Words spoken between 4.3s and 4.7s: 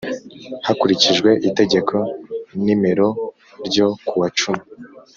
cumi.